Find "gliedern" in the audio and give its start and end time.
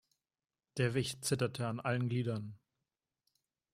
2.09-2.57